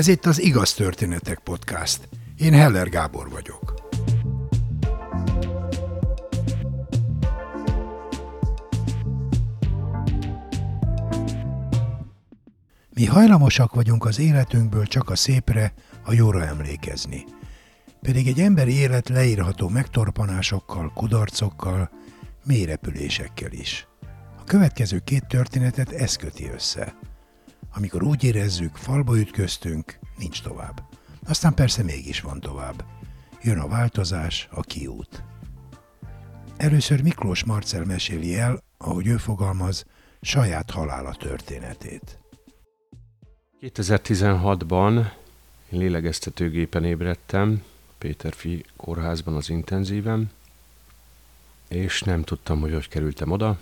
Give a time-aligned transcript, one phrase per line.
[0.00, 2.08] Ez itt az Igaz Történetek Podcast.
[2.36, 3.74] Én Heller Gábor vagyok.
[12.94, 15.72] Mi hajlamosak vagyunk az életünkből csak a szépre,
[16.04, 17.24] a jóra emlékezni.
[18.00, 21.90] Pedig egy emberi élet leírható megtorpanásokkal, kudarcokkal,
[22.44, 23.86] mélyrepülésekkel is.
[24.38, 26.94] A következő két történetet ez köti össze.
[27.74, 30.82] Amikor úgy érezzük, falba ütköztünk, nincs tovább.
[31.26, 32.84] Aztán persze mégis van tovább.
[33.42, 35.22] Jön a változás, a kiút.
[36.56, 39.84] Először Miklós Marcel meséli el, ahogy ő fogalmaz,
[40.20, 42.18] saját halála történetét.
[43.60, 45.10] 2016-ban
[45.70, 47.62] én lélegeztetőgépen ébredtem,
[47.98, 50.30] Péterfi kórházban az intenzíven,
[51.68, 53.58] és nem tudtam, hogy hogy kerültem oda.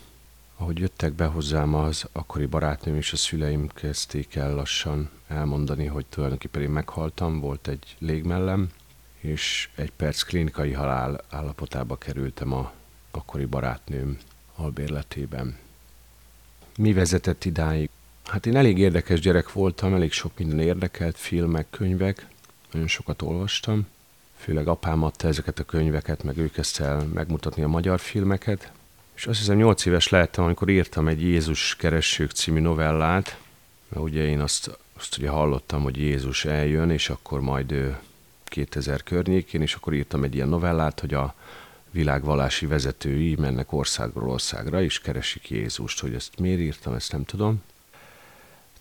[0.61, 6.07] Ahogy jöttek be hozzám az akkori barátnőm és a szüleim kezdték el lassan elmondani, hogy
[6.07, 8.69] tulajdonképpen én meghaltam, volt egy légmellem,
[9.19, 12.73] és egy perc klinikai halál állapotába kerültem a
[13.11, 14.19] akkori barátnőm
[14.55, 15.59] albérletében.
[16.77, 17.91] Mi vezetett idáig?
[18.25, 22.27] Hát én elég érdekes gyerek voltam, elég sok minden érdekelt, filmek, könyvek,
[22.73, 23.87] nagyon sokat olvastam.
[24.37, 28.73] Főleg apám adta ezeket a könyveket, meg ő kezdte el megmutatni a magyar filmeket.
[29.19, 33.39] És azt hiszem 8 éves lehettem, amikor írtam egy Jézus keressők című novellát,
[33.89, 37.99] mert ugye én azt, azt ugye hallottam, hogy Jézus eljön, és akkor majd ő
[38.45, 41.35] 2000 környékén, és akkor írtam egy ilyen novellát, hogy a
[41.91, 46.01] világvalási vezetői mennek országról országra, és keresik Jézust.
[46.01, 47.63] Hogy ezt miért írtam, ezt nem tudom.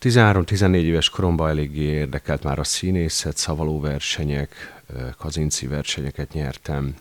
[0.01, 4.81] 13-14 éves koromban eléggé érdekelt már a színészet, szavalóversenyek,
[5.17, 6.95] kazinci versenyeket nyertem,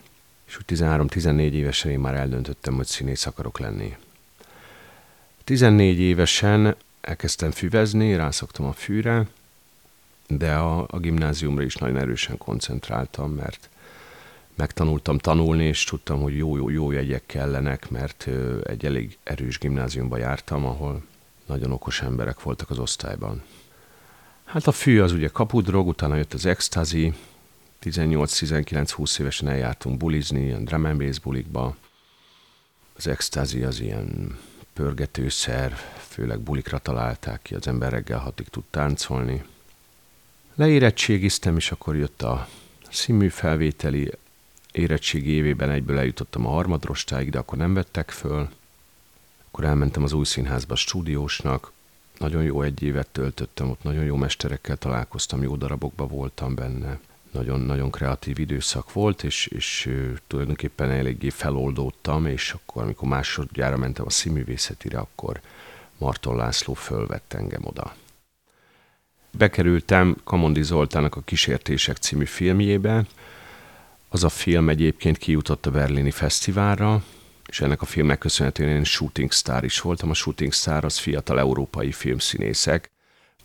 [0.47, 3.95] és úgy 13-14 évesen én már eldöntöttem, hogy színész akarok lenni.
[5.43, 9.27] 14 évesen elkezdtem füvezni, rászoktam a fűre,
[10.27, 13.69] de a, a gimnáziumra is nagyon erősen koncentráltam, mert
[14.55, 18.27] megtanultam tanulni, és tudtam, hogy jó, jó, jó jegyek kellenek, mert
[18.63, 21.03] egy elég erős gimnáziumba jártam, ahol
[21.45, 23.41] nagyon okos emberek voltak az osztályban.
[24.43, 27.13] Hát a fű az ugye kapudrog, utána jött az extazi,
[27.83, 31.75] 18-19-20 évesen eljártunk bulizni, ilyen drum and bass bulikba.
[32.95, 34.37] Az extazi az ilyen
[34.73, 35.71] pörgetőszer,
[36.07, 39.43] főleg bulikra találták ki, az ember reggel hatig tud táncolni.
[40.55, 42.47] Leérettségiztem, és akkor jött a
[42.89, 44.11] színmű felvételi
[44.71, 48.49] érettségi évében egyből eljutottam a harmadrostáig, de akkor nem vettek föl.
[49.47, 51.71] Akkor elmentem az új színházba stúdiósnak,
[52.17, 56.99] nagyon jó egy évet töltöttem, ott nagyon jó mesterekkel találkoztam, jó darabokba voltam benne.
[57.37, 59.89] Nagyon-nagyon kreatív időszak volt, és, és
[60.27, 65.41] tulajdonképpen eléggé feloldódtam, és akkor, amikor másodjára mentem a színművészetire, akkor
[65.97, 67.95] Marton László fölvett engem oda.
[69.31, 73.05] Bekerültem Kamondi Zoltának a Kísértések című filmjébe.
[74.09, 77.03] Az a film egyébként kijutott a Berlini Fesztiválra,
[77.47, 80.09] és ennek a filmnek köszönhetően én shooting star is voltam.
[80.09, 82.89] A shooting star az fiatal európai filmszínészek,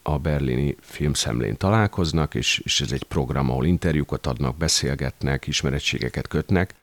[0.02, 6.74] a berlini filmszemlén találkoznak, és, és ez egy program, ahol interjúkat adnak, beszélgetnek, ismerettségeket kötnek.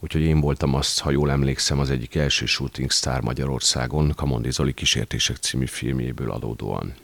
[0.00, 4.72] Úgyhogy én voltam azt, ha jól emlékszem, az egyik első shooting star Magyarországon, Kamondi Zoli
[4.72, 6.94] kísértések című filmjéből adódóan.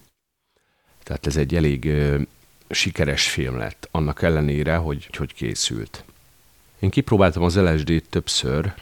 [1.02, 2.20] Tehát ez egy elég ö,
[2.70, 6.04] sikeres film lett, annak ellenére, hogy hogy készült.
[6.78, 8.74] Én kipróbáltam az LSD-t többször,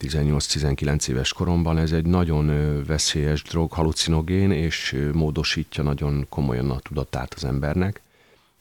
[0.00, 2.46] 18-19 éves koromban ez egy nagyon
[2.84, 8.00] veszélyes drog, halucinogén, és módosítja nagyon komolyan a tudatát az embernek.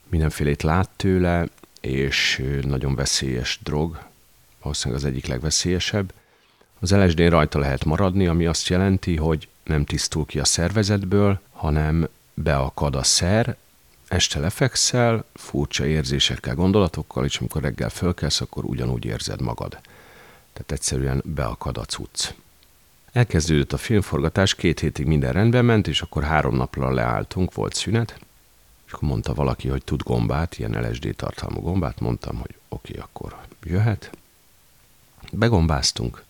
[0.09, 1.47] Mindenfélét lát tőle,
[1.81, 3.99] és nagyon veszélyes drog,
[4.61, 6.13] valószínűleg az egyik legveszélyesebb.
[6.79, 12.07] Az lsd rajta lehet maradni, ami azt jelenti, hogy nem tisztul ki a szervezetből, hanem
[12.33, 13.57] beakad a szer,
[14.07, 19.79] este lefekszel, furcsa érzésekkel, gondolatokkal, és amikor reggel fölkelsz, akkor ugyanúgy érzed magad.
[20.55, 22.33] Tehát egyszerűen beakad a cucc.
[23.11, 28.19] Elkezdődött a filmforgatás, két hétig minden rendben ment, és akkor három napra leálltunk, volt szünet,
[28.85, 33.35] és akkor mondta valaki, hogy tud gombát, ilyen LSD tartalmú gombát, mondtam, hogy oké, akkor
[33.63, 34.17] jöhet.
[35.31, 36.23] Begombáztunk,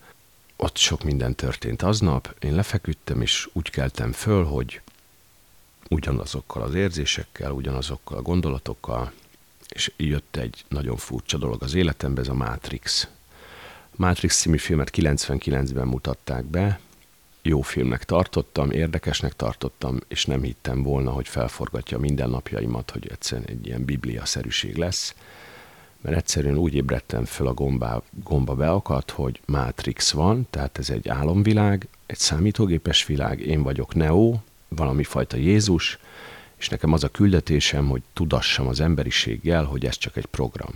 [0.56, 4.80] ott sok minden történt aznap, én lefeküdtem, és úgy keltem föl, hogy
[5.88, 9.12] ugyanazokkal az érzésekkel, ugyanazokkal a gondolatokkal,
[9.68, 13.08] és jött egy nagyon furcsa dolog az életembe, ez a Matrix.
[13.96, 16.80] Matrix című filmet 99-ben mutatták be,
[17.42, 23.48] jó filmnek tartottam, érdekesnek tartottam, és nem hittem volna, hogy felforgatja minden napjaimat, hogy egyszerűen
[23.48, 25.14] egy ilyen biblia-szerűség lesz,
[26.00, 31.08] mert egyszerűen úgy ébredtem föl a gomba, gomba beakadt, hogy Matrix van, tehát ez egy
[31.08, 34.34] álomvilág, egy számítógépes világ, én vagyok Neo,
[34.68, 35.98] valami fajta Jézus,
[36.56, 40.72] és nekem az a küldetésem, hogy tudassam az emberiséggel, hogy ez csak egy program.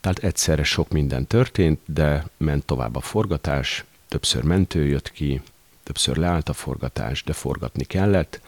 [0.00, 5.42] Tehát egyszerre sok minden történt, de ment tovább a forgatás, többször mentő jött ki,
[5.82, 8.40] többször leállt a forgatás, de forgatni kellett.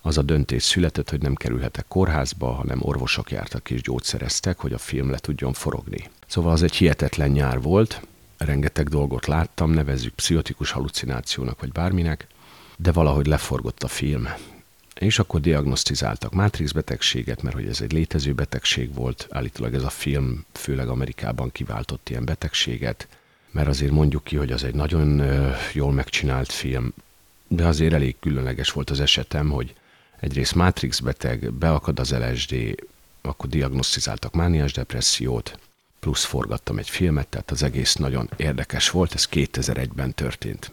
[0.00, 4.78] Az a döntés született, hogy nem kerülhetek kórházba, hanem orvosok jártak és gyógyszereztek, hogy a
[4.78, 6.10] film le tudjon forogni.
[6.26, 8.02] Szóval az egy hihetetlen nyár volt,
[8.36, 12.26] rengeteg dolgot láttam, nevezzük pszichotikus halucinációnak vagy bárminek,
[12.76, 14.28] de valahogy leforgott a film.
[14.98, 19.90] És akkor diagnosztizáltak Matrix betegséget, mert hogy ez egy létező betegség volt, állítólag ez a
[19.90, 23.08] film főleg Amerikában kiváltott ilyen betegséget,
[23.50, 25.22] mert azért mondjuk ki, hogy az egy nagyon
[25.72, 26.92] jól megcsinált film,
[27.48, 29.74] de azért elég különleges volt az esetem, hogy
[30.20, 32.84] egyrészt Matrix beteg, beakad az LSD,
[33.20, 35.58] akkor diagnosztizáltak mániás depressziót,
[36.00, 40.70] plusz forgattam egy filmet, tehát az egész nagyon érdekes volt, ez 2001-ben történt.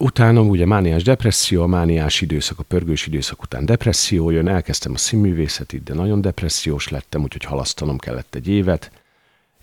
[0.00, 4.96] Utána ugye mániás depresszió, a mániás időszak, a pörgős időszak után depresszió jön, elkezdtem a
[4.96, 8.90] színművészetit, de nagyon depressziós lettem, úgyhogy halasztanom kellett egy évet.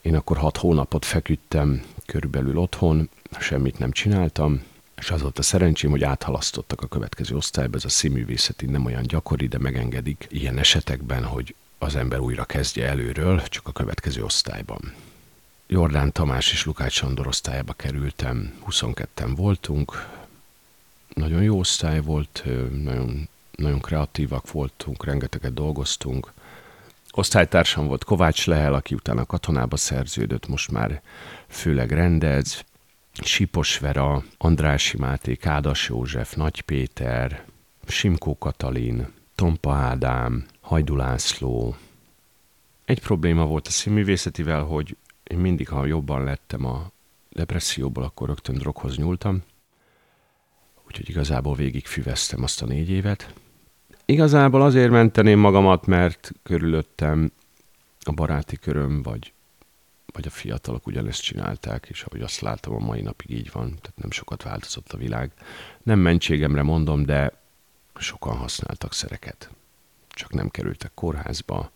[0.01, 3.09] Én akkor hat hónapot feküdtem körülbelül otthon,
[3.39, 4.63] semmit nem csináltam,
[4.97, 9.03] és az volt a szerencsém, hogy áthalasztottak a következő osztályba, ez a színművészeti nem olyan
[9.03, 14.93] gyakori, de megengedik ilyen esetekben, hogy az ember újra kezdje előről, csak a következő osztályban.
[15.67, 20.07] Jordán Tamás és Lukács Sandor osztályába kerültem, 22-en voltunk,
[21.15, 22.43] nagyon jó osztály volt,
[22.83, 26.33] nagyon, nagyon kreatívak voltunk, rengeteget dolgoztunk.
[27.11, 31.01] Osztálytársam volt Kovács Lehel, aki utána katonába szerződött, most már
[31.47, 32.63] főleg rendez,
[33.23, 37.45] Sipos Vera, Andrási Máté, Kádas József, Nagy Péter,
[37.87, 41.75] Simkó Katalin, Tompa Ádám, Hajdu László.
[42.85, 46.91] Egy probléma volt a színművészetivel, hogy én mindig, ha jobban lettem a
[47.29, 49.43] depresszióból, akkor rögtön droghoz nyúltam,
[50.95, 53.33] úgyhogy igazából végig füveztem azt a négy évet.
[54.05, 57.31] Igazából azért menteném magamat, mert körülöttem
[57.99, 59.33] a baráti köröm, vagy,
[60.13, 63.93] vagy a fiatalok ugyanezt csinálták, és ahogy azt látom, a mai napig így van, tehát
[63.95, 65.31] nem sokat változott a világ.
[65.83, 67.31] Nem mentségemre mondom, de
[67.95, 69.49] sokan használtak szereket.
[70.09, 71.71] Csak nem kerültek kórházba,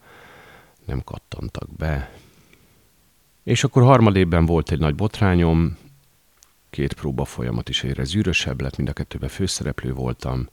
[0.85, 2.11] nem kattantak be.
[3.43, 5.77] És akkor harmadében volt egy nagy botrányom,
[6.69, 10.49] két próba folyamat is egyre zűrösebb lett, mind a kettőben főszereplő voltam,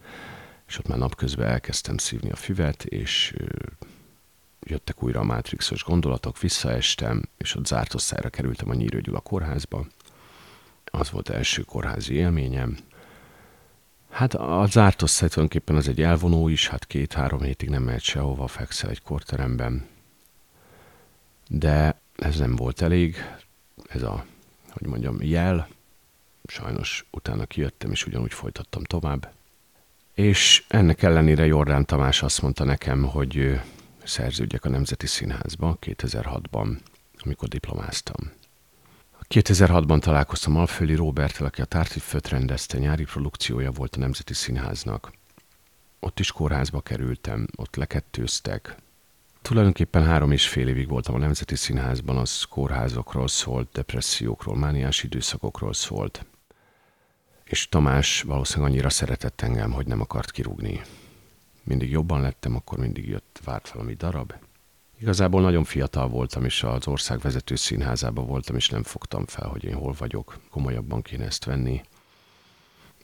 [0.67, 3.35] és ott már napközben elkezdtem szívni a füvet, és
[4.61, 9.87] jöttek újra a mátrixos gondolatok, visszaestem, és ott zárt osztályra kerültem a Nyírő Gyula kórházba.
[10.85, 12.79] Az volt első kórházi élményem.
[14.11, 18.47] Hát a zárt osztály tulajdonképpen az egy elvonó is, hát két-három hétig nem mehet sehova,
[18.47, 19.87] fekszel egy korteremben.
[21.49, 23.17] De ez nem volt elég,
[23.89, 24.25] ez a,
[24.71, 25.69] hogy mondjam, jel,
[26.51, 29.35] sajnos utána kijöttem, és ugyanúgy folytattam tovább.
[30.15, 33.61] És ennek ellenére Jordán Tamás azt mondta nekem, hogy
[34.05, 36.79] szerződjek a Nemzeti Színházba 2006-ban,
[37.25, 38.33] amikor diplomáztam.
[39.29, 45.13] 2006-ban találkoztam Alföldi Roberttel, aki a Tártiföt rendezte, nyári produkciója volt a Nemzeti Színháznak.
[46.01, 48.77] Ott is kórházba kerültem, ott lekettőztek.
[49.43, 55.73] Tulajdonképpen három és fél évig voltam a Nemzeti Színházban, az kórházokról szólt, depressziókról, mániás időszakokról
[55.73, 56.25] szólt
[57.47, 60.81] és Tamás valószínűleg annyira szeretett engem, hogy nem akart kirúgni.
[61.63, 64.35] Mindig jobban lettem, akkor mindig jött, várt valami darab.
[65.01, 69.65] Igazából nagyon fiatal voltam, és az ország vezető színházában voltam, és nem fogtam fel, hogy
[69.65, 70.39] én hol vagyok.
[70.51, 71.81] Komolyabban kéne ezt venni.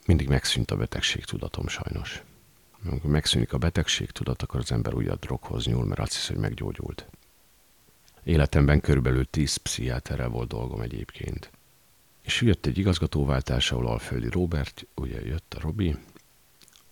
[0.07, 2.23] Mindig megszűnt a betegség tudatom sajnos.
[2.87, 6.37] Amikor megszűnik a betegség tudat, akkor az ember újra droghoz nyúl, mert azt hisz, hogy
[6.37, 7.09] meggyógyult.
[8.25, 11.51] Életemben körülbelül tíz pszichiáterrel volt dolgom egyébként.
[12.23, 15.97] És jött egy igazgatóváltás, ahol Alföldi Robert, ugye jött a Robi,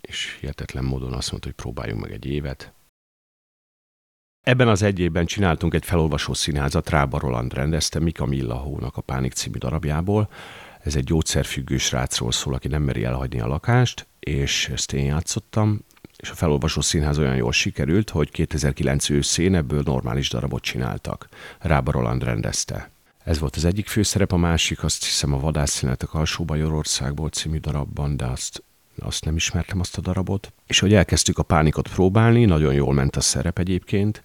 [0.01, 2.73] és hihetetlen módon azt mondta, hogy próbáljunk meg egy évet.
[4.47, 9.33] Ebben az egy évben csináltunk egy felolvasó színházat, Rába Roland rendezte Mika Millahónak a Pánik
[9.33, 10.31] című darabjából.
[10.81, 15.81] Ez egy gyógyszerfüggő srácról szól, aki nem meri elhagyni a lakást, és ezt én játszottam,
[16.17, 21.29] és a felolvasó színház olyan jól sikerült, hogy 2009 őszén ebből normális darabot csináltak.
[21.59, 22.91] Rába Roland rendezte.
[23.25, 28.17] Ez volt az egyik főszerep, a másik azt hiszem a Vadászszínetek alsó Bajorországból című darabban,
[28.17, 28.63] de azt,
[28.99, 30.53] azt nem ismertem azt a darabot.
[30.67, 34.23] És hogy elkezdtük a pánikot próbálni, nagyon jól ment a szerep egyébként,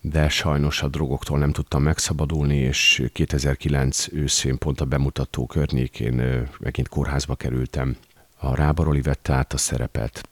[0.00, 6.88] de sajnos a drogoktól nem tudtam megszabadulni, és 2009 őszén pont a bemutató környékén megint
[6.88, 7.96] kórházba kerültem.
[8.38, 10.28] A Rábaroli vette át a szerepet,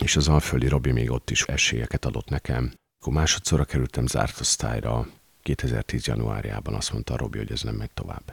[0.00, 2.72] és az Alföldi Robi még ott is esélyeket adott nekem.
[3.00, 5.06] Akkor másodszorra kerültem zárt osztályra,
[5.42, 6.06] 2010.
[6.06, 8.32] januárjában azt mondta Robi, hogy ez nem megy tovább.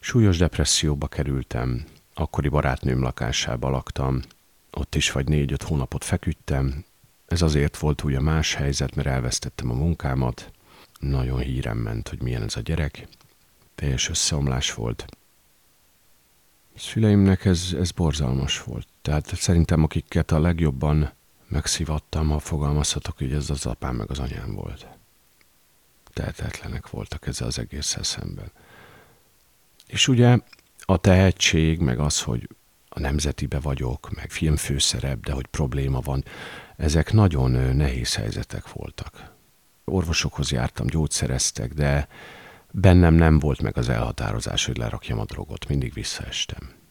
[0.00, 4.22] Súlyos depresszióba kerültem, akkori barátnőm lakásába laktam,
[4.70, 6.84] ott is vagy négy-öt hónapot feküdtem,
[7.26, 10.50] Ez azért volt ugye más helyzet, mert elvesztettem a munkámat,
[10.98, 13.08] nagyon hírem ment, hogy milyen ez a gyerek,
[13.74, 15.04] teljes összeomlás volt.
[16.76, 18.86] Szüleimnek ez, ez borzalmas volt.
[19.02, 21.12] Tehát szerintem akiket a legjobban
[21.48, 24.86] megszivattam, ha fogalmazhatok, hogy ez az apám meg az anyám volt.
[26.14, 28.52] Tehetetlenek voltak ezzel az egésszel szemben.
[29.86, 30.38] És ugye
[30.78, 32.48] a tehetség, meg az, hogy
[32.88, 36.24] a nemzetibe vagyok, meg filmfőszerep, de hogy probléma van,
[36.76, 39.32] ezek nagyon nehéz helyzetek voltak.
[39.84, 42.08] Orvosokhoz jártam, gyógyszereztek, de
[42.70, 46.83] bennem nem volt meg az elhatározás, hogy lerakjam a drogot, mindig visszaestem.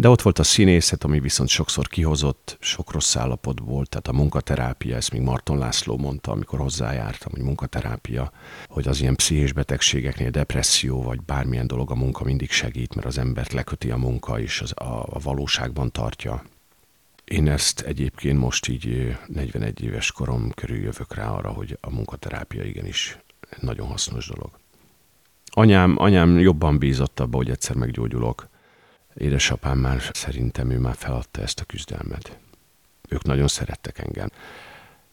[0.00, 4.12] De ott volt a színészet, ami viszont sokszor kihozott, sok rossz állapot volt, tehát a
[4.12, 8.32] munkaterápia, ezt még Marton László mondta, amikor hozzájártam, hogy munkaterápia,
[8.68, 13.18] hogy az ilyen pszichés betegségeknél depresszió, vagy bármilyen dolog a munka mindig segít, mert az
[13.18, 16.42] embert leköti a munka, és az, a, a valóságban tartja.
[17.24, 22.62] Én ezt egyébként most így 41 éves korom körül jövök rá arra, hogy a munkaterápia
[22.62, 23.18] igenis
[23.60, 24.50] nagyon hasznos dolog.
[25.44, 28.49] Anyám, anyám jobban bízott abba, hogy egyszer meggyógyulok.
[29.14, 32.38] Édesapám már szerintem ő már feladta ezt a küzdelmet.
[33.08, 34.30] Ők nagyon szerettek engem.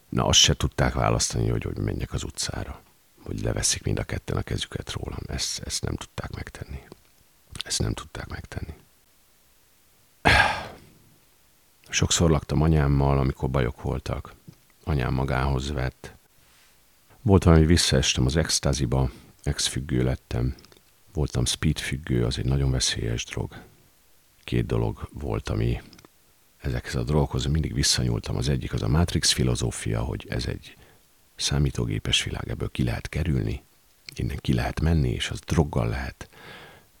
[0.08, 2.82] Na azt se tudták választani, hogy, hogy menjek az utcára.
[3.22, 5.20] Hogy leveszik mind a ketten a kezüket rólam.
[5.26, 6.82] Ezt, ezt nem tudták megtenni.
[7.64, 8.74] Ezt nem tudták megtenni.
[11.88, 14.34] Sokszor laktam anyámmal, amikor bajok voltak.
[14.84, 16.16] Anyám magához vett.
[17.22, 19.10] Volt valami, visszaestem az extáziba,
[19.42, 20.54] ex-függő lettem.
[21.12, 23.67] Voltam speed függő, az egy nagyon veszélyes drog.
[24.48, 25.82] Két dolog volt, ami
[26.58, 28.36] ezekhez a drogokhoz mindig visszanyúltam.
[28.36, 30.76] Az egyik az a Matrix filozófia, hogy ez egy
[31.36, 33.62] számítógépes világ, ebből ki lehet kerülni,
[34.14, 36.28] innen ki lehet menni, és az droggal lehet.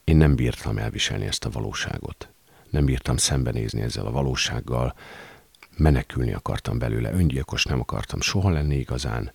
[0.04, 2.28] Én nem bírtam elviselni ezt a valóságot
[2.70, 4.94] nem bírtam szembenézni ezzel a valósággal,
[5.76, 9.32] menekülni akartam belőle, öngyilkos nem akartam soha lenni igazán,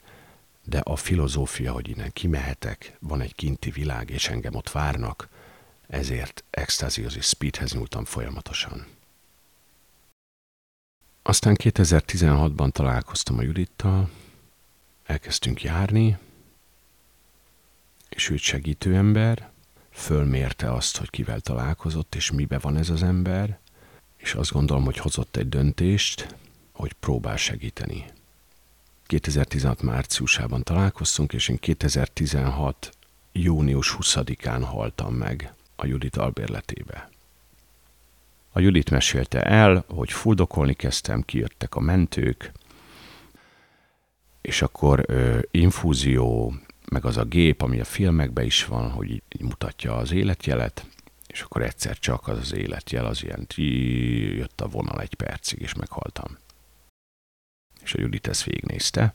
[0.64, 5.28] de a filozófia, hogy innen kimehetek, van egy kinti világ, és engem ott várnak,
[5.88, 8.86] ezért extáziózis speedhez nyúltam folyamatosan.
[11.22, 14.10] Aztán 2016-ban találkoztam a Judittal,
[15.04, 16.18] elkezdtünk járni,
[18.10, 19.52] és őt segítő ember,
[19.92, 23.60] fölmérte azt, hogy kivel találkozott, és mibe van ez az ember,
[24.18, 26.36] és azt gondolom, hogy hozott egy döntést,
[26.72, 28.06] hogy próbál segíteni.
[29.06, 32.98] 2016 márciusában találkoztunk, és én 2016
[33.32, 37.10] június 20-án haltam meg a Judit albérletébe.
[38.52, 42.52] A Judit mesélte el, hogy fuldokolni kezdtem, kijöttek a mentők,
[44.42, 46.54] és akkor ö, infúzió,
[46.90, 50.86] meg az a gép, ami a filmekben is van, hogy így, így mutatja az életjelet,
[51.28, 53.48] és akkor egyszer csak az az életjel, az ilyen
[54.36, 56.38] jött a vonal egy percig, és meghaltam.
[57.82, 59.14] És a Judit ezt végignézte,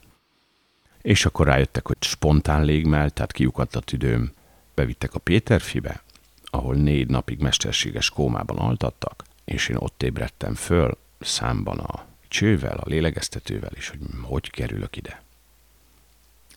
[1.02, 4.32] és akkor rájöttek, hogy spontán légmel, tehát kiukadt a tüdőm,
[4.74, 6.02] bevittek a Péterfibe,
[6.50, 12.88] ahol négy napig mesterséges kómában altattak, és én ott ébredtem föl számban a csővel, a
[12.88, 15.22] lélegeztetővel, és hogy hogy kerülök ide.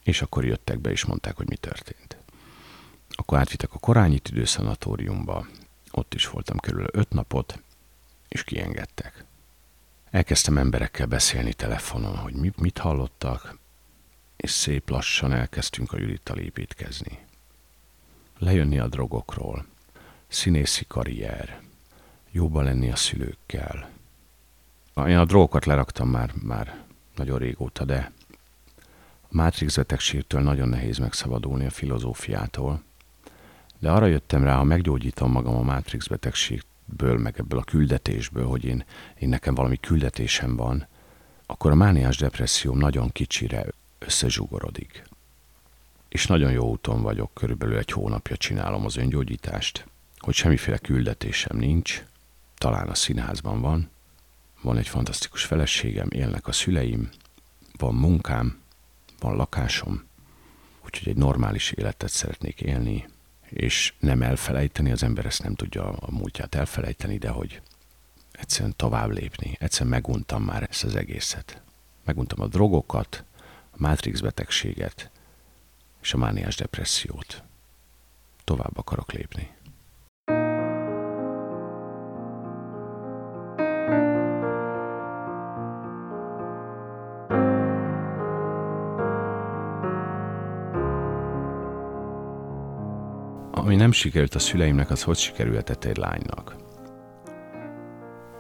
[0.04, 2.18] És akkor jöttek be, és mondták, hogy mi történt.
[3.10, 5.48] Akkor átvittek a Korányi tüdőszanatóriumba,
[5.92, 7.62] ott is voltam körül öt napot,
[8.28, 9.26] és kiengedtek.
[10.10, 13.58] Elkezdtem emberekkel beszélni telefonon, hogy mit, mit hallottak,
[14.36, 17.20] és szép lassan elkezdtünk a Judittal építkezni.
[18.38, 19.66] Lejönni a drogokról,
[20.32, 21.62] színészi karrier,
[22.32, 23.90] jóba lenni a szülőkkel.
[24.96, 26.84] Én a drogokat leraktam már, már
[27.16, 28.12] nagyon régóta, de
[29.30, 32.84] Matrix betegségtől nagyon nehéz megszabadulni a filozófiától,
[33.80, 38.66] de arra jöttem rá, ha meggyógyítom magam a Matrix betegségből, meg ebből a küldetésből, hogy
[38.66, 38.86] én,
[39.20, 40.88] én nekem valami küldetésem van,
[41.46, 43.66] akkor a mániás depresszióm nagyon kicsire
[44.00, 45.04] összezsugorodik.
[46.10, 49.86] És nagyon jó úton vagyok, körülbelül egy hónapja csinálom az öngyógyítást,
[50.22, 52.04] hogy semmiféle küldetésem nincs,
[52.58, 53.90] talán a színházban van,
[54.62, 57.10] van egy fantasztikus feleségem, élnek a szüleim,
[57.78, 58.62] van munkám,
[59.20, 60.04] van lakásom,
[60.86, 63.08] úgyhogy egy normális életet szeretnék élni,
[63.50, 67.62] és nem elfelejteni, az ember ezt nem tudja a múltját elfelejteni, de hogy
[68.32, 69.58] egyszerűen tovább lépni.
[69.60, 71.62] Egyszerűen meguntam már ezt az egészet.
[72.06, 73.24] Meguntam a drogokat,
[73.72, 75.12] a Matrix betegséget
[76.02, 77.44] és a mániás depressziót.
[78.44, 79.50] Tovább akarok lépni.
[93.82, 96.56] Nem sikerült a szüleimnek, az hogy sikerülhetett egy lánynak?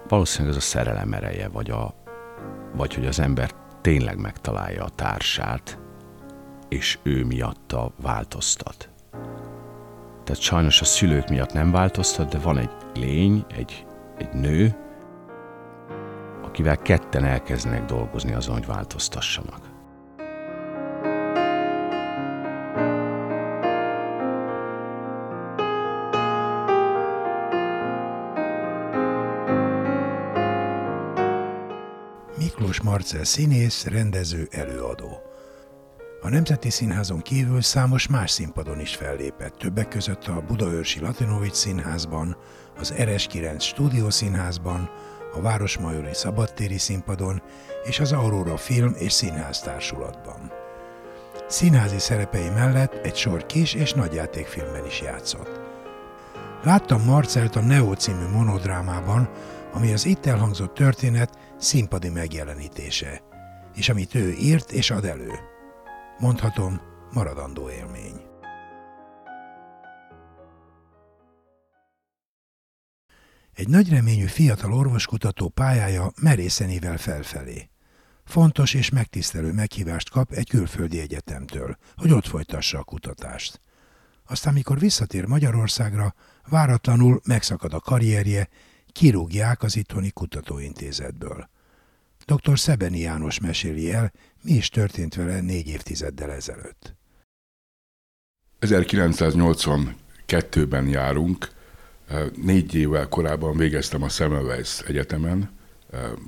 [0.08, 1.94] Valószínűleg az a szerelem ereje, vagy, a,
[2.74, 5.80] vagy hogy az ember tényleg megtalálja a társát,
[6.70, 8.90] és ő miatta változtat.
[10.24, 13.86] Tehát sajnos a szülők miatt nem változtat, de van egy lény, egy,
[14.18, 14.76] egy nő,
[16.42, 19.71] akivel ketten elkezdenek dolgozni azon, hogy változtassanak.
[32.38, 35.22] Miklós Marcel színész, rendező, előadó.
[36.22, 42.38] A Nemzeti Színházon kívül számos más színpadon is fellépett, többek között a Budaörsi Latinovics Színházban,
[42.78, 44.90] az Eres 9 Stúdiószínházban,
[45.34, 47.42] a Városmajori Szabadtéri Színpadon
[47.84, 50.52] és az Aurora Film és Színház Társulatban.
[51.48, 55.60] Színházi szerepei mellett egy sor kis és nagyjátékfilmben is játszott.
[56.64, 59.30] Láttam Marcelt a Neo című monodrámában,
[59.74, 63.22] ami az itt elhangzott történet színpadi megjelenítése,
[63.75, 65.32] és amit ő írt és ad elő.
[66.20, 68.22] Mondhatom, maradandó élmény.
[73.53, 77.70] Egy nagy reményű fiatal orvoskutató pályája merészenével felfelé.
[78.25, 83.62] Fontos és megtisztelő meghívást kap egy külföldi egyetemtől, hogy ott folytassa a kutatást.
[84.27, 86.13] Aztán, mikor visszatér Magyarországra,
[86.50, 88.50] váratlanul megszakad a karrierje,
[88.92, 91.50] kirúgják az itthoni kutatóintézetből.
[92.26, 92.60] Dr.
[92.60, 94.12] Szebeni János meséli el,
[94.44, 96.96] mi is történt vele négy évtizeddel ezelőtt.
[98.62, 101.50] 1982-ben járunk,
[102.36, 105.52] négy évvel korábban végeztem a Semmelweis Egyetemen,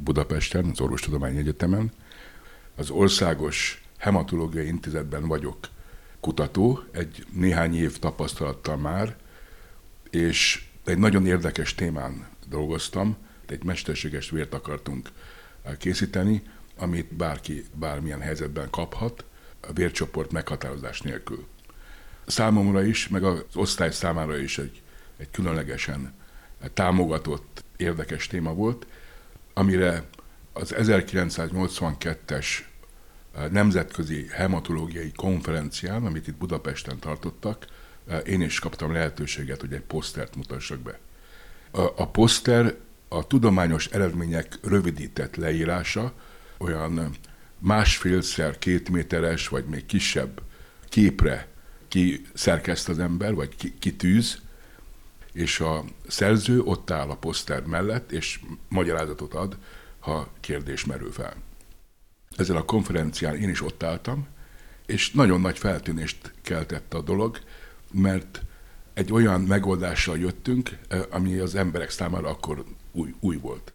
[0.04, 1.92] Budapesten, az Orvostudományi Egyetemen.
[2.76, 5.58] Az Országos Hematológiai Intézetben vagyok
[6.20, 9.16] kutató, egy néhány év tapasztalattal már,
[10.10, 15.10] és egy nagyon érdekes témán dolgoztam, egy mesterséges vért akartunk
[15.78, 16.42] készíteni,
[16.78, 19.26] amit bárki bármilyen helyzetben kaphat,
[19.68, 21.48] a vércsoport meghatározás nélkül.
[22.26, 24.82] Számomra is, meg az osztály számára is egy,
[25.18, 26.14] egy különlegesen
[26.74, 28.88] támogatott, érdekes téma volt,
[29.54, 30.04] amire
[30.54, 32.46] az 1982-es
[33.52, 37.66] nemzetközi hematológiai konferencián, amit itt Budapesten tartottak,
[38.26, 41.00] én is kaptam lehetőséget, hogy egy posztert mutassak be.
[41.76, 42.76] A, a poszter
[43.08, 46.14] a tudományos eredmények rövidített leírása,
[46.58, 47.18] olyan
[47.60, 50.42] másfélszer két méteres, vagy még kisebb
[50.90, 51.48] képre
[51.88, 54.42] ki szerkeszt az ember, vagy ki, kitűz,
[55.32, 59.58] és a szerző ott áll a poszter mellett, és magyarázatot ad,
[60.00, 61.36] ha kérdés merül fel.
[62.38, 64.28] Ezen a konferencián én is ott álltam,
[64.86, 67.40] és nagyon nagy feltűnést keltett a dolog,
[67.92, 68.42] mert
[68.94, 73.74] egy olyan megoldással jöttünk, eh, ami az emberek számára akkor új, új volt.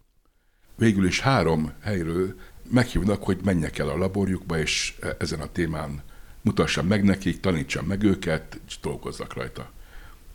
[0.77, 2.35] Végül is három helyről
[2.71, 6.03] meghívnak, hogy menjek el a laborjukba, és eh, ezen a témán
[6.41, 9.71] mutassam meg nekik, tanítsam meg őket, és dolgozzak rajta.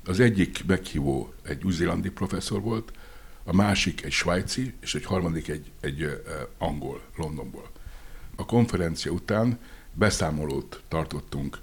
[0.06, 2.91] Az egyik meghívó egy új professzor volt,
[3.43, 6.12] a másik egy svájci, és egy harmadik egy, egy uh,
[6.58, 7.69] angol, Londonból.
[8.36, 9.60] A konferencia után
[9.93, 11.60] beszámolót tartottunk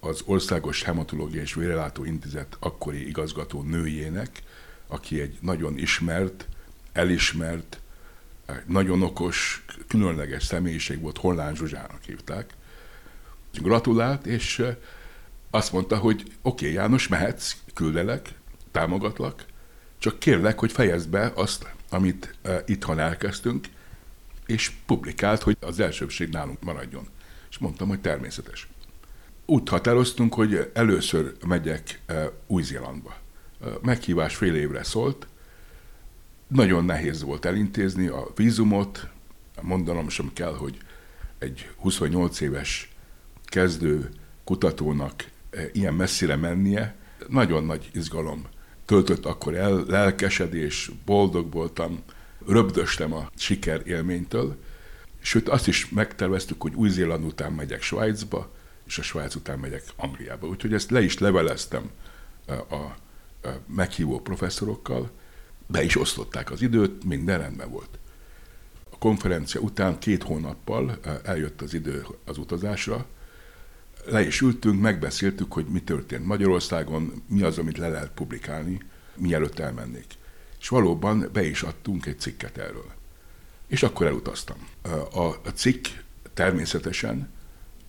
[0.00, 4.42] az Országos Hematológiai és Vérelátó Intézet akkori igazgató nőjének,
[4.86, 6.46] aki egy nagyon ismert,
[6.92, 7.80] elismert,
[8.66, 12.52] nagyon okos, különleges személyiség volt, Hollán Zsuzsának hívták.
[13.52, 14.62] Gratulált, és
[15.50, 18.34] azt mondta, hogy oké, okay, János, mehetsz, küldelek,
[18.70, 19.44] támogatlak,
[19.98, 23.66] csak kérlek, hogy fejezd be azt, amit itthon elkezdtünk,
[24.46, 27.08] és publikált, hogy az elsőbség nálunk maradjon.
[27.50, 28.68] És mondtam, hogy természetes
[29.50, 33.16] úgy határoztunk, hogy először megyek e, Új-Zélandba.
[33.64, 35.26] E, meghívás fél évre szólt,
[36.48, 39.08] nagyon nehéz volt elintézni a vízumot,
[39.60, 40.78] mondanom sem kell, hogy
[41.38, 42.92] egy 28 éves
[43.44, 44.10] kezdő
[44.44, 46.94] kutatónak e, ilyen messzire mennie,
[47.28, 48.46] nagyon nagy izgalom
[48.84, 52.02] töltött akkor el, lelkesedés, boldog voltam,
[52.46, 54.56] röbdöstem a siker élménytől,
[55.20, 58.56] sőt azt is megterveztük, hogy Új-Zéland után megyek Svájcba,
[58.88, 60.46] és a Svájc után megyek Angliába.
[60.46, 61.90] Úgyhogy ezt le is leveleztem
[62.46, 62.86] a
[63.66, 65.10] meghívó professzorokkal,
[65.66, 67.98] be is osztották az időt, minden rendben volt.
[68.90, 73.06] A konferencia után két hónappal eljött az idő az utazásra,
[74.04, 78.80] le is ültünk, megbeszéltük, hogy mi történt Magyarországon, mi az, amit le lehet publikálni,
[79.16, 80.06] mielőtt elmennék.
[80.60, 82.90] És valóban be is adtunk egy cikket erről.
[83.66, 84.68] És akkor elutaztam.
[85.12, 85.86] A, cikk
[86.34, 87.30] természetesen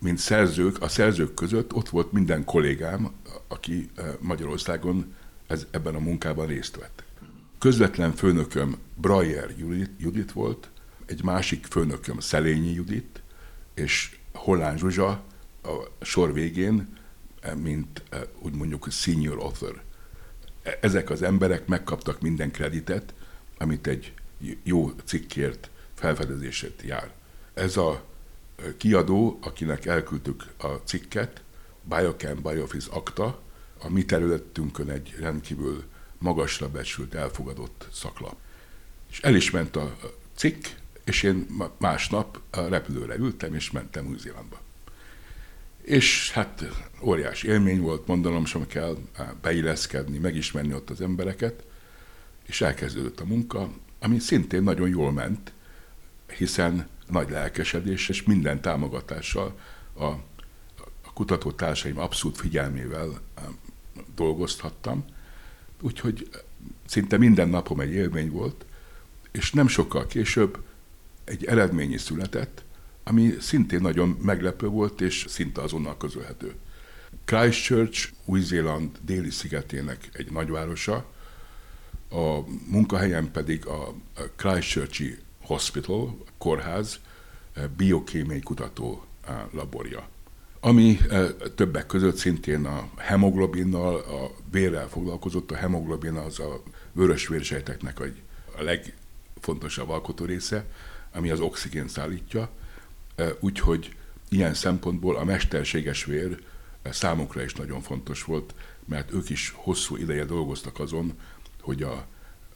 [0.00, 3.10] mint szerzők, a szerzők között ott volt minden kollégám,
[3.48, 5.14] aki eh, Magyarországon
[5.46, 7.02] ez, ebben a munkában részt vett.
[7.58, 10.70] Közvetlen főnököm Brayer Judit, Judit volt,
[11.06, 13.22] egy másik főnököm Szelényi Judit,
[13.74, 15.08] és Hollán Zsuzsa
[15.62, 16.98] a sor végén,
[17.56, 18.02] mint
[18.38, 19.82] úgy mondjuk senior author.
[20.80, 23.14] Ezek az emberek megkaptak minden kreditet,
[23.58, 24.12] amit egy
[24.62, 27.10] jó cikkért felfedezését jár.
[27.54, 28.04] Ez a
[28.76, 31.42] kiadó, akinek elküldtük a cikket,
[31.82, 33.40] Biochem Biofis Akta,
[33.78, 35.84] a mi területünkön egy rendkívül
[36.18, 38.36] magasra becsült, elfogadott szaklap.
[39.10, 39.96] És el is ment a
[40.34, 40.64] cikk,
[41.04, 41.46] és én
[41.78, 44.60] másnap a repülőre ültem, és mentem Új-Zélandba.
[45.82, 46.64] És hát
[47.02, 48.96] óriási élmény volt, mondanom sem kell
[49.42, 51.64] beilleszkedni, megismerni ott az embereket,
[52.46, 55.52] és elkezdődött a munka, ami szintén nagyon jól ment,
[56.36, 59.58] hiszen nagy lelkesedés és minden támogatással
[59.92, 63.20] a, a kutatótársaim abszolút figyelmével
[64.14, 65.04] dolgozhattam,
[65.80, 66.28] úgyhogy
[66.86, 68.64] szinte minden napom egy élmény volt,
[69.30, 70.62] és nem sokkal később
[71.24, 72.64] egy eredmény is született,
[73.04, 76.54] ami szintén nagyon meglepő volt, és szinte azonnal közölhető.
[77.24, 81.10] Christchurch, Új-Zéland déli szigetének egy nagyvárosa,
[82.10, 83.94] a munkahelyem pedig a
[84.36, 85.18] Christchurchi
[85.50, 87.00] Hospital, kórház,
[87.76, 89.04] biokémiai kutató
[89.50, 90.08] laborja
[90.60, 90.98] ami
[91.54, 95.50] többek között szintén a hemoglobinnal, a vérrel foglalkozott.
[95.50, 98.04] A hemoglobin az a vörös vérsejteknek a
[98.62, 100.64] legfontosabb alkotó része,
[101.12, 102.50] ami az oxigén szállítja,
[103.40, 103.96] úgyhogy
[104.28, 106.42] ilyen szempontból a mesterséges vér
[106.84, 111.12] számukra is nagyon fontos volt, mert ők is hosszú ideje dolgoztak azon,
[111.60, 112.06] hogy a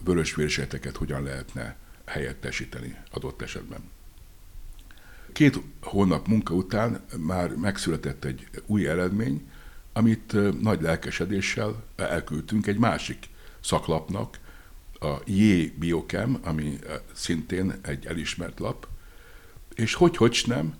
[0.04, 3.80] vörös vérsejteket hogyan lehetne helyettesíteni adott esetben.
[5.32, 9.50] Két hónap munka után már megszületett egy új eredmény,
[9.92, 13.28] amit nagy lelkesedéssel elküldtünk egy másik
[13.60, 14.38] szaklapnak,
[15.00, 16.78] a J Biochem, ami
[17.12, 18.86] szintén egy elismert lap,
[19.74, 20.74] és hogy hogy nem,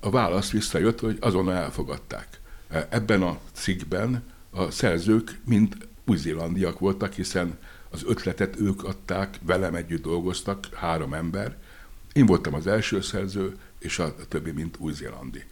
[0.00, 2.40] a válasz visszajött, hogy azonnal elfogadták.
[2.88, 7.58] Ebben a cikkben a szerzők mind új-zélandiak voltak, hiszen
[7.92, 11.56] az ötletet ők adták, velem együtt dolgoztak, három ember.
[12.12, 15.44] Én voltam az első szerző, és a többi, mint új-zélandi.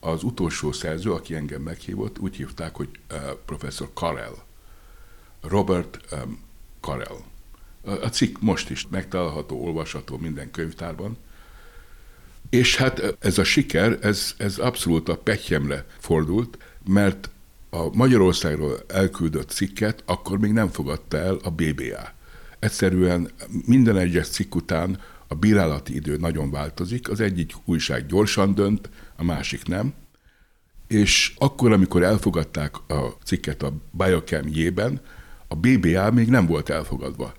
[0.00, 4.34] Az utolsó szerző, aki engem meghívott, úgy hívták, hogy uh, professzor Carell.
[5.40, 6.40] Robert um,
[6.80, 7.16] Carell.
[7.82, 11.16] A cikk most is megtalálható, olvasható minden könyvtárban.
[12.50, 17.30] És hát ez a siker, ez, ez abszolút a petyemre fordult, mert
[17.70, 22.12] a Magyarországról elküldött cikket akkor még nem fogadta el a BBA.
[22.58, 23.30] Egyszerűen
[23.66, 29.24] minden egyes cikk után a bírálati idő nagyon változik, az egyik újság gyorsan dönt, a
[29.24, 29.94] másik nem,
[30.86, 35.00] és akkor, amikor elfogadták a cikket a Biochem J-ben,
[35.48, 37.32] a BBA még nem volt elfogadva.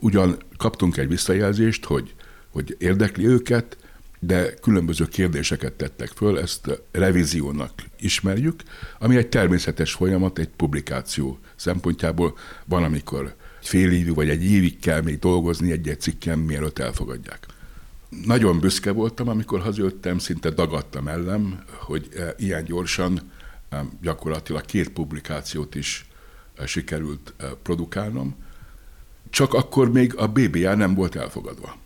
[0.00, 2.14] Ugyan kaptunk egy visszajelzést, hogy,
[2.50, 3.76] hogy érdekli őket,
[4.18, 8.62] de különböző kérdéseket tettek föl, ezt revíziónak ismerjük,
[8.98, 15.02] ami egy természetes folyamat, egy publikáció szempontjából van, amikor fél évig vagy egy évig kell
[15.02, 17.46] még dolgozni egy-egy cikken, mielőtt elfogadják.
[18.24, 23.20] Nagyon büszke voltam, amikor hazajöttem, szinte dagadtam ellem, hogy e, ilyen gyorsan
[23.68, 26.08] e, gyakorlatilag két publikációt is
[26.56, 28.34] e, sikerült produkálnom,
[29.30, 31.76] csak akkor még a BBA nem volt elfogadva.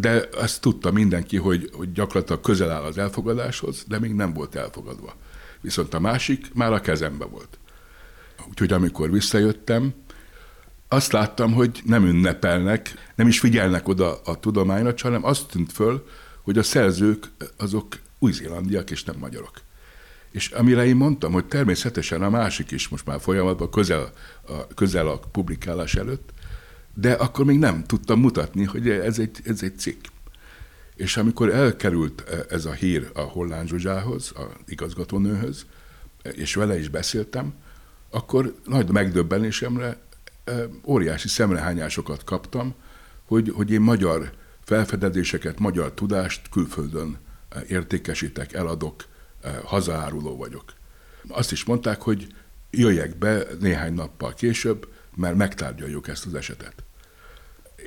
[0.00, 4.54] De azt tudta mindenki, hogy, hogy gyakorlatilag közel áll az elfogadáshoz, de még nem volt
[4.54, 5.14] elfogadva.
[5.60, 7.58] Viszont a másik már a kezembe volt.
[8.48, 9.94] Úgyhogy amikor visszajöttem,
[10.88, 16.06] azt láttam, hogy nem ünnepelnek, nem is figyelnek oda a tudományra, hanem azt tűnt föl,
[16.42, 17.86] hogy a szerzők azok
[18.18, 19.60] új-zélandiak és nem magyarok.
[20.30, 24.12] És amire én mondtam, hogy természetesen a másik is most már folyamatban közel
[24.48, 26.32] a, közel a publikálás előtt,
[27.00, 30.04] de akkor még nem tudtam mutatni, hogy ez egy, ez egy cikk.
[30.94, 35.66] És amikor elkerült ez a hír a Hollán Zsuzsához, a igazgatónőhöz,
[36.22, 37.54] és vele is beszéltem,
[38.10, 40.00] akkor nagy megdöbbenésemre
[40.84, 42.74] óriási szemrehányásokat kaptam,
[43.24, 44.32] hogy, hogy én magyar
[44.64, 47.18] felfedezéseket, magyar tudást külföldön
[47.68, 49.04] értékesítek, eladok,
[49.64, 50.64] hazaáruló vagyok.
[51.28, 52.26] Azt is mondták, hogy
[52.70, 56.86] jöjjek be néhány nappal később, mert megtárgyaljuk ezt az esetet.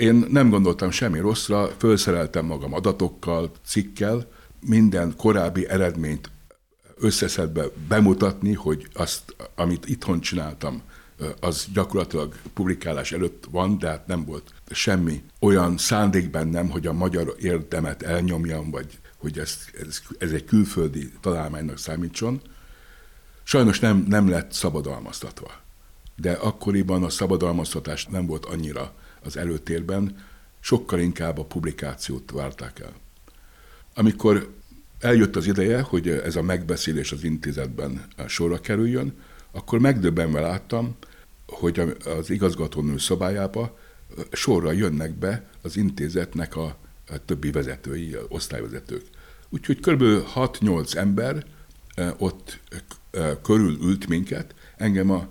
[0.01, 4.27] Én nem gondoltam semmi rosszra, felszereltem magam adatokkal, cikkel,
[4.65, 6.31] minden korábbi eredményt
[6.97, 10.81] összeszedve bemutatni, hogy azt, amit itthon csináltam,
[11.39, 16.93] az gyakorlatilag publikálás előtt van, de hát nem volt semmi olyan szándék bennem, hogy a
[16.93, 22.41] magyar érdemet elnyomjam, vagy hogy ez, ez, ez egy külföldi találmánynak számítson.
[23.43, 25.51] Sajnos nem, nem lett szabadalmaztatva.
[26.15, 30.25] De akkoriban a szabadalmaztatás nem volt annyira az előtérben,
[30.59, 32.93] sokkal inkább a publikációt várták el.
[33.93, 34.53] Amikor
[34.99, 39.13] eljött az ideje, hogy ez a megbeszélés az intézetben sorra kerüljön,
[39.51, 40.95] akkor megdöbbenve láttam,
[41.47, 43.77] hogy az igazgatónő szobájába
[44.31, 46.77] sorra jönnek be az intézetnek a
[47.25, 49.03] többi vezetői, osztályvezetők.
[49.49, 50.03] Úgyhogy kb.
[50.35, 51.45] 6-8 ember
[52.17, 52.59] ott
[53.43, 55.29] körül ült minket, engem a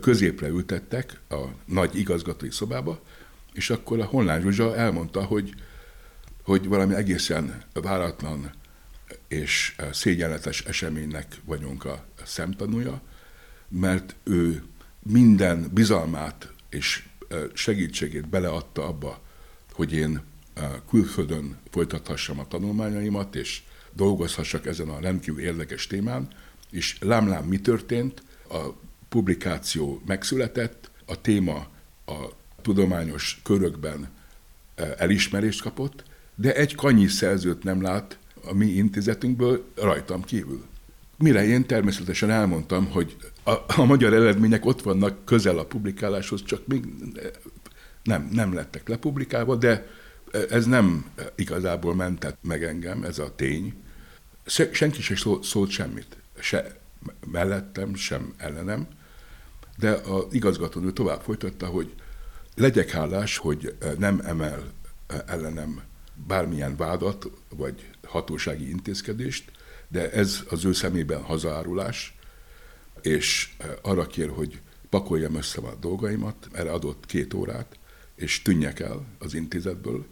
[0.00, 3.00] középre ültettek a nagy igazgatói szobába,
[3.56, 5.54] és akkor a Honlán Zsuzsa elmondta, hogy,
[6.42, 8.52] hogy valami egészen váratlan
[9.28, 13.00] és szégyenletes eseménynek vagyunk a szemtanúja,
[13.68, 14.62] mert ő
[15.02, 17.08] minden bizalmát és
[17.54, 19.20] segítségét beleadta abba,
[19.72, 20.20] hogy én
[20.88, 26.28] külföldön folytathassam a tanulmányaimat, és dolgozhassak ezen a rendkívül érdekes témán,
[26.70, 28.58] és lámlám mi történt, a
[29.08, 31.68] publikáció megszületett, a téma
[32.06, 32.28] a
[32.66, 34.08] tudományos körökben
[34.96, 36.02] elismerést kapott,
[36.34, 40.64] de egy kanyi szerzőt nem lát a mi intézetünkből rajtam kívül.
[41.18, 46.66] Mire én természetesen elmondtam, hogy a, a magyar eredmények ott vannak közel a publikáláshoz, csak
[46.66, 46.84] még
[48.02, 49.86] nem, nem lettek lepublikálva, de
[50.50, 53.74] ez nem igazából mentett meg engem, ez a tény.
[54.72, 56.76] Senki szó, szólt semmit, se
[57.30, 58.86] mellettem, sem ellenem,
[59.78, 61.94] de az igazgatónő tovább folytatta, hogy
[62.56, 64.72] legyek hálás, hogy nem emel
[65.26, 65.82] ellenem
[66.26, 69.50] bármilyen vádat, vagy hatósági intézkedést,
[69.88, 72.18] de ez az ő szemében hazaárulás,
[73.02, 77.78] és arra kér, hogy pakoljam össze a dolgaimat, erre adott két órát,
[78.14, 80.06] és tűnjek el az intézetből,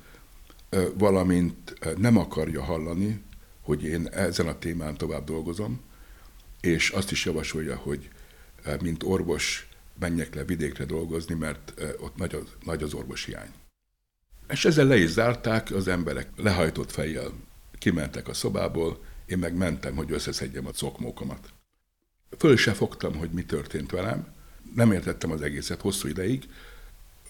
[0.94, 3.22] valamint nem akarja hallani,
[3.60, 5.80] hogy én ezen a témán tovább dolgozom,
[6.60, 8.10] és azt is javasolja, hogy
[8.80, 13.50] mint orvos menjek le vidékre dolgozni, mert ott nagy az, nagy az orvoshiány.
[14.48, 17.32] És ezzel le is zárták, az emberek lehajtott fejjel
[17.78, 21.52] kimentek a szobából, én meg mentem, hogy összeszedjem a cokmókomat.
[22.38, 24.34] Föl se fogtam, hogy mi történt velem,
[24.74, 26.48] nem értettem az egészet hosszú ideig,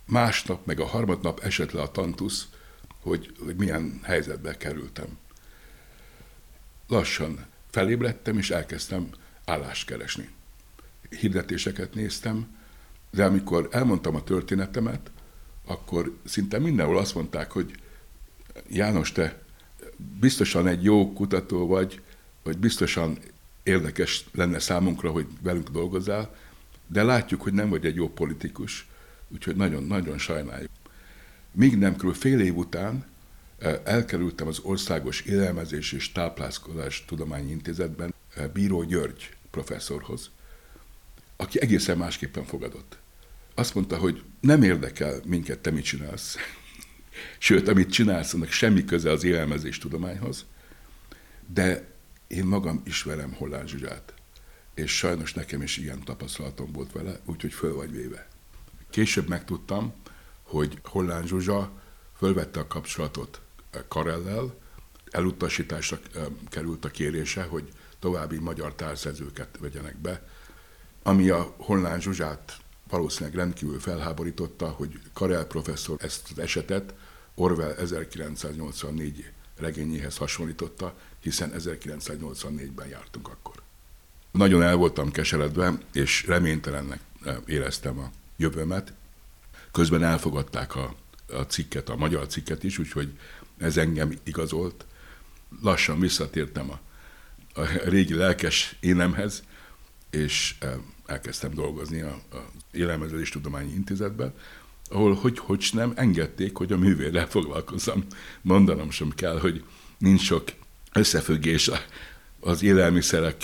[0.07, 2.49] másnap, meg a harmadnap esett le a tantusz,
[3.01, 5.19] hogy, hogy milyen helyzetbe kerültem.
[6.87, 9.09] Lassan felébredtem, és elkezdtem
[9.45, 10.29] állást keresni.
[11.11, 12.54] Hirdetéseket néztem,
[13.15, 15.11] de amikor elmondtam a történetemet,
[15.67, 17.75] akkor szinte mindenhol azt mondták, hogy
[18.69, 19.43] János, te
[20.21, 22.03] biztosan egy jó kutató vagy,
[22.43, 23.19] vagy biztosan
[23.63, 26.35] érdekes lenne számunkra, hogy velünk dolgozzál,
[26.87, 28.87] de látjuk, hogy nem vagy egy jó politikus,
[29.29, 30.71] úgyhogy nagyon-nagyon sajnáljuk.
[31.53, 33.05] Míg nem körül fél év után
[33.59, 40.31] eh, elkerültem az Országos Élelmezés és Táplálkozás Tudományi Intézetben eh, Bíró György professzorhoz,
[41.37, 43.03] aki egészen másképpen fogadott.
[43.55, 46.37] Azt mondta, hogy nem érdekel minket, te mit csinálsz.
[47.39, 50.47] Sőt, amit csinálsz, annak semmi köze az élelmezés tudományhoz,
[51.47, 51.93] de
[52.27, 54.15] én magam ismerem Hollán Zsuzsát,
[54.75, 58.29] és sajnos nekem is ilyen tapasztalatom volt vele, úgyhogy föl vagy véve.
[58.91, 59.95] Később megtudtam,
[60.43, 61.73] hogy Hollán Zsuzsa
[62.17, 63.41] fölvette a kapcsolatot
[63.89, 64.59] Karellel,
[65.11, 65.99] elutasításra
[66.49, 70.29] került a kérése, hogy további magyar társzerzőket vegyenek be,
[71.03, 76.95] ami a Hollán Zsuzsát valószínűleg rendkívül felháborította, hogy Karel professzor ezt az esetet
[77.35, 83.63] Orwell 1984 regényéhez hasonlította, hiszen 1984-ben jártunk akkor.
[84.31, 87.01] Nagyon el voltam keseredve, és reménytelennek
[87.47, 88.93] éreztem a jövőmet.
[89.73, 90.95] Közben elfogadták a,
[91.29, 93.19] a cikket, a magyar cikket is, úgyhogy
[93.59, 94.87] ez engem igazolt.
[95.63, 96.81] Lassan visszatértem a,
[97.61, 99.43] a régi lelkes énemhez,
[100.11, 100.59] és
[101.07, 104.35] elkezdtem dolgozni a, a Élelmezés Tudományi Intézetben,
[104.89, 108.05] ahol hogy, hogy nem engedték, hogy a művérrel foglalkozzam.
[108.41, 109.65] Mondanom sem kell, hogy
[109.99, 110.45] nincs sok
[110.93, 111.71] összefüggés
[112.41, 113.37] az élelmiszerek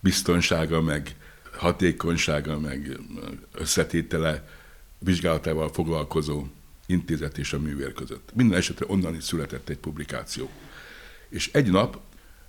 [0.00, 1.16] biztonsága, meg
[1.52, 2.98] hatékonysága, meg
[3.52, 4.48] összetétele
[4.98, 6.46] vizsgálatával foglalkozó
[6.86, 8.30] intézet és a művér között.
[8.34, 10.50] Minden esetre onnan is született egy publikáció.
[11.28, 12.00] És egy nap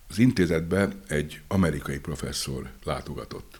[0.09, 3.59] az intézetbe egy amerikai professzor látogatott.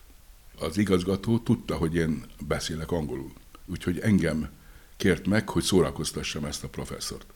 [0.60, 3.32] Az igazgató tudta, hogy én beszélek angolul,
[3.66, 4.48] úgyhogy engem
[4.96, 7.26] kért meg, hogy szórakoztassam ezt a professzort.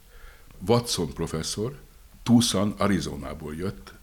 [0.66, 1.78] Watson professzor
[2.22, 3.94] Tucson, Arizonából jött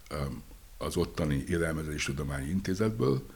[0.78, 3.26] az ottani élelmezés tudományi intézetből,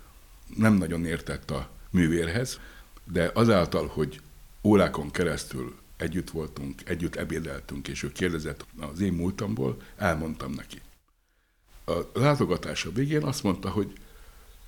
[0.57, 2.61] nem nagyon értett a művérhez,
[3.05, 4.21] de azáltal, hogy
[4.63, 10.81] órákon keresztül együtt voltunk, együtt ebédeltünk, és ő kérdezett az én múltamból, elmondtam neki.
[11.85, 13.93] A látogatása végén azt mondta, hogy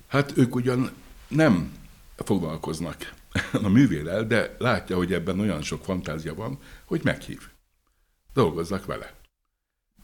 [0.07, 0.91] hát ők ugyan
[1.27, 1.71] nem
[2.15, 3.13] foglalkoznak
[3.63, 7.41] a művérel, de látja, hogy ebben olyan sok fantázia van, hogy meghív.
[8.33, 9.13] Dolgozzak vele.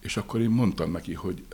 [0.02, 1.46] És akkor én mondtam neki, hogy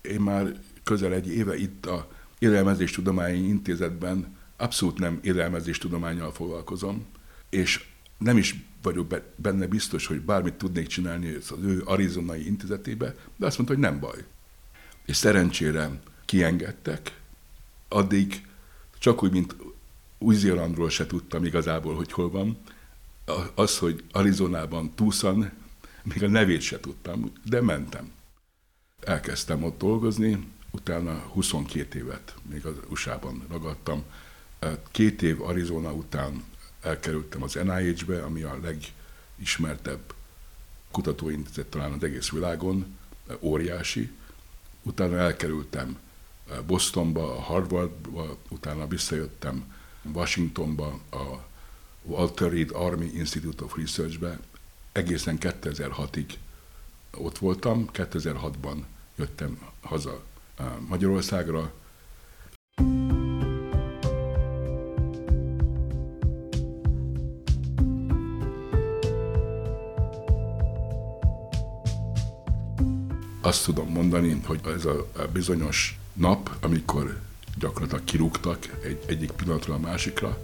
[0.00, 7.06] Én már közel egy éve itt a Élelmezéstudományi Intézetben abszolút nem élelmezéstudományjal foglalkozom,
[7.50, 7.86] és
[8.18, 13.56] nem is vagyok benne biztos, hogy bármit tudnék csinálni az ő Arizonai intézetébe, de azt
[13.56, 14.24] mondta, hogy nem baj.
[15.06, 15.90] És szerencsére
[16.24, 17.20] kiengedtek,
[17.88, 18.46] addig
[19.04, 19.56] csak úgy, mint
[20.18, 22.58] Új-Zélandról se tudtam igazából, hogy hol van.
[23.54, 25.50] Az, hogy Arizonában Tucson,
[26.02, 28.12] még a nevét se tudtam, de mentem.
[29.00, 34.02] Elkezdtem ott dolgozni, utána 22 évet még az USA-ban ragadtam.
[34.90, 36.44] Két év Arizona után
[36.82, 40.14] elkerültem az NIH-be, ami a legismertebb
[40.90, 42.96] kutatóintézet talán az egész világon,
[43.40, 44.10] óriási.
[44.82, 45.98] Utána elkerültem
[46.66, 49.74] Bostonba, a Harvardba, utána visszajöttem
[50.12, 51.44] Washingtonba, a
[52.02, 54.40] Walter Reed Army Institute of Research-be,
[54.92, 56.26] egészen 2006-ig
[57.16, 58.76] ott voltam, 2006-ban
[59.16, 60.22] jöttem haza
[60.88, 61.72] Magyarországra.
[73.40, 77.20] Azt tudom mondani, hogy ez a bizonyos nap, amikor
[77.58, 80.38] gyakorlatilag kirúgtak egy, egyik pillanatról a másikra,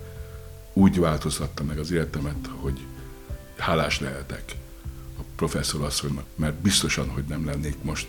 [0.73, 2.81] úgy változtatta meg az életemet, hogy
[3.57, 4.57] hálás lehetek
[5.19, 8.09] a professzor asszonynak, mert biztosan, hogy nem lennék most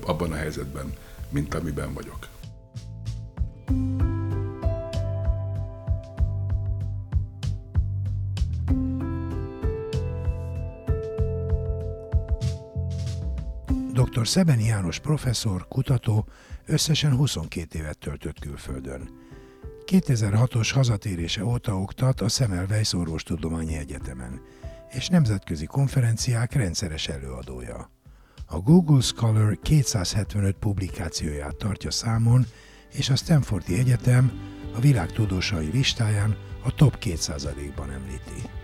[0.00, 0.92] abban a helyzetben,
[1.28, 2.28] mint amiben vagyok.
[14.24, 14.32] Dr.
[14.32, 16.26] Szebeni János professzor, kutató
[16.66, 19.08] összesen 22 évet töltött külföldön.
[19.86, 24.40] 2006-os hazatérése óta oktat a Semmelweis Orvostudományi Egyetemen,
[24.90, 27.90] és nemzetközi konferenciák rendszeres előadója.
[28.46, 32.46] A Google Scholar 275 publikációját tartja számon,
[32.92, 34.32] és a Stanfordi Egyetem
[34.76, 38.63] a világ tudósai listáján a top 2%-ban említi.